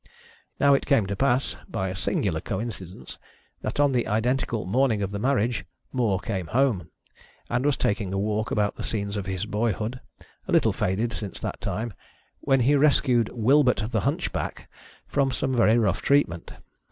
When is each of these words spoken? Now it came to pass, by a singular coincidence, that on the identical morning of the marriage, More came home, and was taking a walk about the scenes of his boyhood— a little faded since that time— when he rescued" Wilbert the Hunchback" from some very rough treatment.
Now 0.59 0.73
it 0.73 0.87
came 0.87 1.05
to 1.05 1.15
pass, 1.15 1.57
by 1.69 1.89
a 1.89 1.95
singular 1.95 2.41
coincidence, 2.41 3.19
that 3.61 3.79
on 3.79 3.91
the 3.91 4.07
identical 4.07 4.65
morning 4.65 5.03
of 5.03 5.11
the 5.11 5.19
marriage, 5.19 5.63
More 5.93 6.19
came 6.19 6.47
home, 6.47 6.89
and 7.51 7.63
was 7.67 7.77
taking 7.77 8.11
a 8.11 8.17
walk 8.17 8.49
about 8.49 8.77
the 8.77 8.83
scenes 8.83 9.15
of 9.15 9.27
his 9.27 9.45
boyhood— 9.45 9.99
a 10.47 10.51
little 10.51 10.73
faded 10.73 11.13
since 11.13 11.39
that 11.41 11.61
time— 11.61 11.93
when 12.39 12.61
he 12.61 12.73
rescued" 12.75 13.29
Wilbert 13.31 13.91
the 13.91 14.01
Hunchback" 14.01 14.71
from 15.05 15.29
some 15.29 15.55
very 15.55 15.77
rough 15.77 16.01
treatment. 16.01 16.51